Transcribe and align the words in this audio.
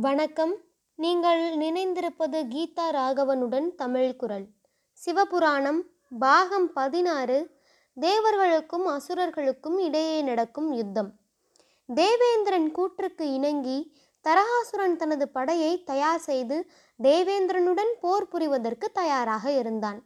வணக்கம். 0.00 0.56
நீங்கள் 0.96 1.56
நினைந்திருப்பது 1.56 2.38
கீதா 2.48 2.90
ராகவனுடன் 2.90 3.74
தமிழ் 3.74 4.16
குரல். 4.16 4.46
சிவபுராணம் 5.04 5.80
பாகம் 6.18 6.72
பதினாறு 6.72 7.60
தேவர்களுக்கும் 8.00 8.86
அசுரர்களுக்கும் 8.86 9.78
இடையே 9.78 10.22
நடக்கும் 10.22 10.72
யுத்தம். 10.72 11.10
தேவேந்திரன் 11.94 12.72
கூற்றுக்கு 12.72 13.20
இணங்கி 13.20 13.96
தரகாசுரன் 14.24 14.96
தனது 14.96 15.28
படையை 15.28 15.82
தயார் 15.84 16.18
செய்து 16.18 16.70
தேவேந்திரனுடன் 17.02 17.92
போர் 18.00 18.28
புரிவதற்கு 18.28 18.88
தயாராக 18.92 19.52
இருந்தான். 19.52 20.02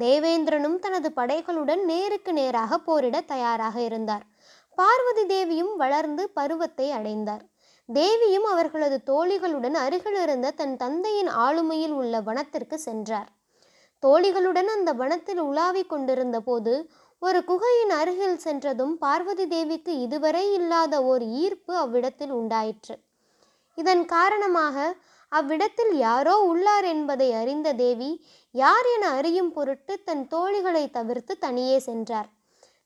தேவேந்திரனும் 0.00 0.78
தனது 0.78 1.12
படைகளுடன் 1.16 1.84
நேருக்கு 1.84 2.32
நேராக 2.32 2.78
போரிட 2.78 3.20
தயாராக 3.20 3.80
இருந்தார். 3.80 4.26
பார்வதி 4.74 5.26
தேவியும் 5.26 5.76
வளர்ந்து 5.76 6.30
பருவத்தை 6.30 6.90
அடைந்தார். 6.90 7.46
தேவியும் 7.88 8.44
அவர்களது 8.44 8.96
தோழிகளுடன் 9.06 9.76
அருகிலிருந்த 9.84 10.50
தன் 10.50 10.76
தந்தையின் 10.76 11.28
ஆளுமையில் 11.28 11.94
உள்ள 12.00 12.20
வனத்திற்கு 12.20 12.74
சென்றார். 12.74 13.30
தோழிகளுடன் 14.02 14.66
அந்த 14.66 14.92
வனத்தில் 14.92 15.40
உலாவிக் 15.40 15.88
கொண்டிருந்த 15.88 16.40
போது 16.40 16.74
ஒரு 17.18 17.44
குகையின் 17.44 17.90
அருகில் 17.90 18.38
சென்றதும் 18.38 18.94
பார்வதி 18.98 19.46
தேவிக்கு 19.46 20.00
இதுவரை 20.00 20.44
இல்லாத 20.52 21.02
ஓர் 21.02 21.22
ஈர்ப்பு 21.22 21.76
அவ்விடத்தில் 21.76 22.30
உண்டாயிற்று. 22.30 22.94
இதன் 23.78 24.04
காரணமாக 24.04 24.76
அவ்விடத்தில் 25.28 25.92
யாரோ 25.96 26.34
உள்ளார் 26.38 26.84
என்பதை 26.84 27.28
அறிந்த 27.32 27.68
தேவி 27.72 28.10
யார் 28.54 28.88
என 28.94 29.08
அறியும் 29.08 29.52
பொருட்டு 29.52 29.94
தன் 30.02 30.24
தோழிகளை 30.26 30.90
தவிர்த்து 30.90 31.38
தனியே 31.38 31.78
சென்றார். 31.78 32.28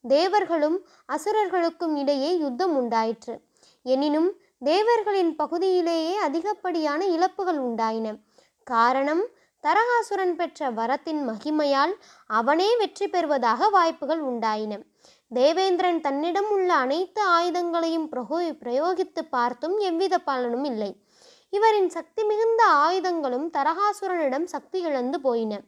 தேவர்களும் 0.05 0.79
அசுரர்களுக்கும் 1.09 1.97
இடையே 1.97 2.39
யுத்தம் 2.39 2.77
உண்டாயிற்று. 2.77 3.35
எனினும் 3.83 4.29
தேவர்களின் 4.63 5.37
பகுதியிலேயே 5.37 6.17
அதிகப்படியான 6.17 7.07
இழப்புகள் 7.07 7.59
உண்டாயின. 7.59 8.07
காரணம் 8.63 9.25
தரகாசுரன் 9.65 10.35
பெற்ற 10.35 10.71
வரத்தின் 10.71 11.21
மகிமையால் 11.29 11.95
அவனே 12.27 12.77
வெற்றி 12.77 13.07
பெறுவதாக 13.09 13.69
வாய்ப்புகள் 13.69 14.23
உண்டாயின. 14.23 14.75
தேவேந்திரன் 15.29 16.01
தன்னிடம் 16.01 16.51
உள்ள 16.51 16.75
அனைத்து 16.75 17.23
ஆயுதங்களையும் 17.29 18.09
பிரகோ 18.13 18.39
பிரயோகித்து 18.63 19.23
பார்த்தும் 19.31 19.77
எவ்வித 19.79 20.19
பலனும் 20.19 20.65
இல்லை. 20.65 20.91
இவரின் 21.51 21.89
சக்தி 21.89 22.25
மிகுந்த 22.25 22.63
ஆயுதங்களும் 22.67 23.51
தரகாசுரனிடம் 23.51 24.45
சக்தி 24.45 24.81
இழந்து 24.81 25.21
போயின. 25.21 25.61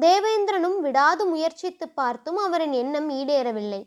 தேவேந்திரனும் 0.00 0.78
விடாது 0.80 1.26
முயற்சித்து 1.26 1.88
பார்த்தும் 1.88 2.36
அவரின் 2.36 2.72
எண்ணம் 2.72 3.10
ஈடேறவில்லை. 3.10 3.82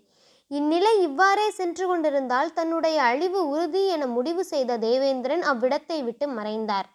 இந்நிலை 0.51 0.91
இவ்வாறே 1.01 1.45
சென்று 1.49 1.87
கொண்டிருந்தால் 1.87 2.53
தன்னுடைய 2.53 2.97
அழிவு 3.01 3.39
உறுதி 3.49 3.81
என 3.87 4.05
முடிவு 4.07 4.43
செய்த 4.43 4.77
தேவேந்திரன் 4.77 5.41
அவ்விடத்தை 5.41 5.97
விட்டு 6.03 6.25
மறைந்தார். 6.27 6.87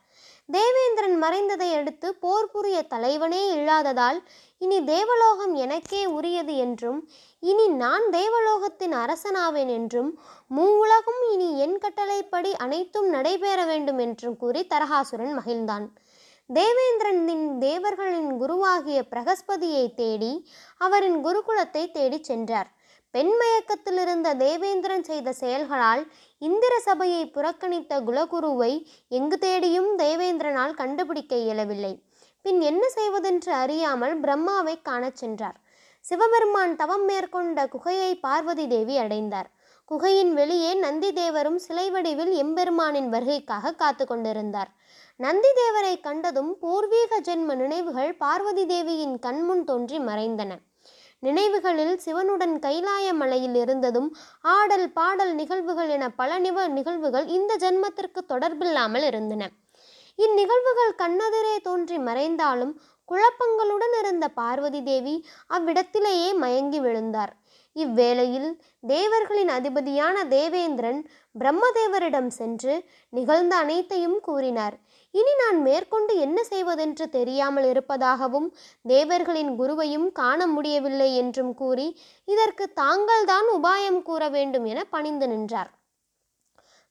தேவேந்திரன் 0.48 1.17
மறைந்ததை 1.23 1.69
அடுத்து 1.78 2.09
போர் 2.15 2.48
புரிய 2.51 2.77
தலைவனே 2.83 3.43
இல்லாததால் 3.51 4.19
இனி 4.59 4.78
தேவலோகம் 4.84 5.55
எனக்கே 5.55 6.03
உரியது 6.06 6.56
என்றும் 6.56 7.01
இனி 7.43 7.67
நான் 7.69 8.06
தேவலோகத்தின் 8.11 8.95
அரசனாவேன் 8.95 9.71
என்றும் 9.78 10.11
மூவுலகும் 10.56 11.23
இனி 11.33 11.59
என் 11.59 11.78
கட்டளைப்படி 11.78 12.53
அனைத்தும் 12.56 13.09
நடைபெற 13.09 13.59
வேண்டும் 13.65 13.98
என்றும் 13.98 14.37
கூறி 14.37 14.67
தரகாசுரன் 14.75 15.34
மகிழ்ந்தான். 15.39 15.87
தேவேந்திரனின் 16.51 17.47
தேவர்களின் 17.59 18.31
குருவாகிய 18.41 19.01
பிரகஸ்பதியை 19.11 19.87
தேடி 19.95 20.33
அவரின் 20.81 21.19
குருகுலத்தை 21.27 21.84
தேடிச் 21.91 22.25
சென்றார். 22.25 22.71
பெண்மயக்கத்திலிருந்த 23.14 24.34
தேவேந்திரன் 24.34 25.03
செய்த 25.03 25.33
செயல்களால் 25.33 26.03
இந்திர 26.39 26.75
சபையை 26.78 27.22
புறக்கணித்த 27.27 27.92
குலகுருவை 28.08 28.72
எங்கு 29.08 29.39
தேடியும் 29.39 29.98
தேவேந்திரனால் 29.98 30.75
கண்டுபிடிக்க 30.75 31.36
இயலவில்லை. 31.36 31.92
பின் 32.42 32.61
என்ன 32.61 32.83
செய்வதென்று 32.88 33.53
அறியாமல் 33.53 34.14
பிரம்மாவை 34.20 34.75
காணச் 34.83 35.16
சென்றார். 35.16 35.58
சிவபெருமான் 36.04 36.76
தவம் 36.76 37.04
மேற்கொண்ட 37.04 37.66
குகையை 37.66 38.12
பார்வதி 38.21 38.66
தேவி 38.66 38.98
அடைந்தார். 38.98 39.50
குகையின் 39.84 40.32
வெளியே 40.34 40.75
நந்தி 40.75 41.12
தேவரும் 41.12 41.60
சிலை 41.66 41.91
வடிவில் 41.91 42.32
எம்பெருமானின் 42.32 43.09
வருகைக்காக 43.12 43.75
காத்து 43.75 44.06
கொண்டிருந்தார். 44.06 44.71
நந்தி 45.16 45.53
தேவரை 45.62 45.94
கண்டதும் 46.00 46.59
பூர்வீக 46.59 47.21
ஜென்ம 47.21 47.54
நினைவுகள் 47.54 48.12
பார்வதி 48.15 48.66
தேவியின் 48.66 49.19
கண்முன் 49.19 49.65
தோன்றி 49.65 49.98
மறைந்தன. 49.98 50.53
நினைவுகளில் 51.22 51.97
சிவனுடன் 51.97 52.54
கைலாய 52.58 53.12
மலையில் 53.12 53.54
இருந்ததும் 53.54 54.16
ஆடல் 54.41 54.92
பாடல் 54.92 55.34
நிகழ்வுகள் 55.34 55.88
என 55.88 56.04
பல 56.10 56.38
நிவ 56.38 56.66
நிகழ்வுகள் 56.69 57.26
இந்த 57.26 57.56
ஜென்மத்திற்கு 57.56 58.20
தொடர்பில்லாமல் 58.28 59.04
இருந்தன. 59.04 59.42
இந்நிகழ்வுகள் 60.19 60.92
கண்ணெதிரே 61.03 61.56
தோன்றி 61.62 61.98
மறைந்தாலும் 61.98 62.80
குழப்பங்களுடன் 63.09 63.94
இருந்த 64.00 64.28
பார்வதி 64.28 64.82
தேவி 64.82 65.14
அவ்விடத்திலேயே 65.48 66.34
மயங்கி 66.34 66.80
விழுந்தார். 66.80 67.32
இவ்வேளையில் 67.76 68.48
தேவர்களின் 68.88 69.50
அதிபதியான 69.56 70.25
தேவேந்திரன் 70.28 71.00
பிரம்மதேவரிடம் 71.38 72.31
சென்று 72.38 72.75
நிகழ்ந்த 73.12 73.54
அனைத்தையும் 73.56 74.19
கூறினார். 74.20 74.76
இனி 75.14 75.32
நான் 75.34 75.58
மேற்கொண்டு 75.62 76.12
என்ன 76.19 76.38
செய்வதென்று 76.42 77.06
தெரியாமல் 77.09 77.66
இருப்பதாகவும் 77.70 78.48
தேவர்களின் 78.84 79.53
குருவையும் 79.60 80.09
காண 80.12 80.47
முடியவில்லை 80.47 81.10
என்றும் 81.16 81.53
கூறி 81.54 81.88
இதற்கு 82.28 82.66
தாங்கள்தான் 82.72 83.48
உபாயம் 83.56 84.00
கூற 84.03 84.22
வேண்டும் 84.28 84.64
என 84.64 84.82
பணிந்து 84.84 85.28
நின்றார். 85.28 85.70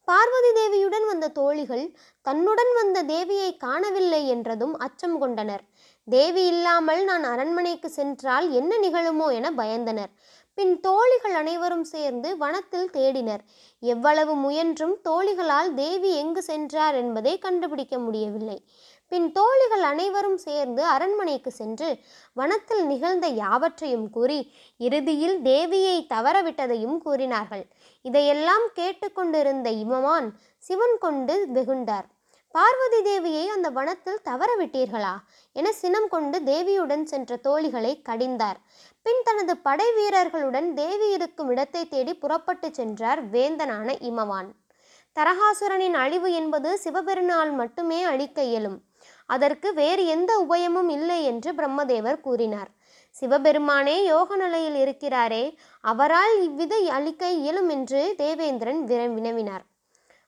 பார்வதி 0.08 0.52
தேவியுடன் 0.52 1.06
வந்த 1.06 1.26
தோழிகள் 1.30 1.84
தன்னுடன் 2.26 2.72
வந்த 2.78 3.04
தேவியை 3.04 3.50
காணவில்லை 3.58 4.22
என்றதும் 4.28 4.74
அச்சம் 4.78 5.18
கொண்டனர். 5.20 5.64
தேவி 6.08 6.44
இல்லாமல் 6.48 7.02
நான் 7.04 7.24
அரண்மனைக்கு 7.24 7.90
சென்றால் 7.90 8.48
என்ன 8.52 8.72
நிகழுமோ 8.86 9.28
என 9.34 9.52
பயந்தனர். 9.52 10.12
பின் 10.60 10.80
தோழிகள் 10.80 11.34
அனைவரும் 11.34 11.84
சேர்ந்து 11.84 12.38
வனத்தில் 12.38 12.90
தேடினர். 12.90 13.44
எவ்வளவு 13.80 14.36
முயன்றும் 14.36 14.96
தோழிகளால் 15.10 15.74
தேவி 15.74 16.16
எங்கு 16.16 16.42
சென்றார் 16.42 16.96
என்பதை 16.96 17.38
கண்டுபிடிக்க 17.38 18.00
முடியவில்லை. 18.00 18.58
பின் 19.08 19.32
தோழிகள் 19.32 19.82
அனைவரும் 19.82 20.38
சேர்ந்து 20.38 20.84
அரண்மனைக்கு 20.84 21.52
சென்று 21.52 21.98
வனத்தில் 22.34 22.86
நிகழ்ந்த 22.86 23.28
யாவற்றையும் 23.28 24.10
கூறி 24.10 24.52
இறுதியில் 24.78 25.38
தேவியை 25.44 25.98
தவறவிட்டதையும் 26.10 26.98
கூறினார்கள். 26.98 27.66
இதையெல்லாம் 28.02 28.68
கேட்டுக்கொண்டிருந்த 28.74 29.72
இமவான் 29.72 30.30
சிவன் 30.58 30.98
கொண்டு 31.00 31.48
வெகுண்டார். 31.54 32.10
பார்வதி 32.56 33.00
தேவியை 33.10 33.44
அந்த 33.46 33.68
வனத்தில் 33.70 34.22
தவறவிட்டீர்களா? 34.26 35.12
என 35.56 35.72
சினம் 35.72 36.08
கொண்டு 36.08 36.38
தேவியுடன் 36.40 37.04
சென்ற 37.04 37.36
தோழிகளை 37.36 37.92
கடிந்தார். 38.10 38.58
பின் 39.06 39.22
தனது 39.24 39.58
படை 39.58 39.88
வீரர்களுடன் 39.94 40.74
தேவி 40.74 41.12
இருக்கும் 41.12 41.50
இடத்தை 41.50 41.88
தேடி 41.88 42.14
புறப்பட்டு 42.14 42.70
சென்றார் 42.74 43.22
வேந்தனான 43.30 43.96
இமவான். 44.10 44.50
தரகாசுரனின் 45.18 45.98
அழிவு 46.04 46.32
என்பது 46.34 46.70
சிவபெருமாள் 46.84 47.52
மட்டுமே 47.52 48.04
அழிக்க 48.04 48.42
இயலும். 48.44 48.78
அதற்கு 49.26 49.74
வேறு 49.74 50.04
எந்த 50.06 50.32
உபயமும் 50.50 50.90
இல்லை 50.90 51.20
என்று 51.24 51.54
பிரம்மதேவர் 51.54 52.20
கூறினார். 52.22 52.70
சிவபெருமானே 53.16 53.96
யோக 54.04 54.36
நிலையில் 54.36 54.76
இருக்கிறாரே 54.76 55.44
அவரால் 55.84 56.36
இவ்வித 56.42 56.76
அழிக்க 56.98 57.32
இயலும் 57.32 57.70
என்று 57.70 58.02
தேவேந்திரன் 58.18 58.84
வினவினார். 59.18 59.64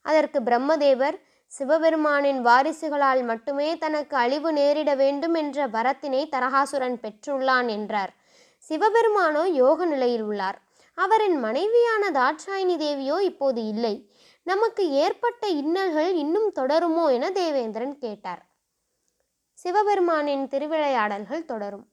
அதற்கு 0.06 0.40
பிரம்மதேவர் 0.42 1.18
சிவபெருமானின் 1.52 2.42
வாரிசுகளால் 2.42 3.24
மட்டுமே 3.24 3.78
தனக்கு 3.78 4.18
அழிவு 4.18 4.54
நேரிட 4.54 4.96
வேண்டும் 4.96 5.34
என்ற 5.34 5.68
வரத்தினை 5.68 6.22
தரகாசுரன் 6.30 6.98
பெற்றுள்ளான் 7.04 7.68
என்றார். 7.68 8.14
சிவபெருமானோ 8.58 9.44
யோக 9.46 9.86
நிலையில் 9.86 10.22
உள்ளார். 10.22 10.62
அவரின் 10.94 11.40
மனைவியான 11.40 12.12
தாட்சாயினி 12.12 12.76
தேவியோ 12.78 13.20
இப்போது 13.22 13.68
இல்லை. 13.68 14.12
நமக்கு 14.44 14.90
ஏற்பட்ட 14.90 15.48
இன்னல்கள் 15.48 16.14
இன்னும் 16.14 16.52
தொடருமோ 16.56 17.12
என 17.12 17.32
தேவேந்திரன் 17.32 17.98
கேட்டார். 17.98 18.46
சிவபெருமானின் 19.54 20.48
திருவிளையாடல்கள் 20.48 21.46
தொடரும். 21.46 21.91